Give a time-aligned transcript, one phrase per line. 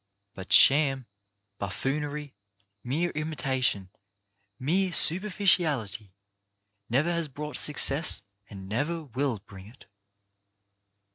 [0.33, 1.05] But sham,
[1.59, 2.33] buffoonery,
[2.83, 3.91] mere imitation,
[4.57, 6.09] mere super ficiality,
[6.89, 9.85] never has brought success and never will bring it.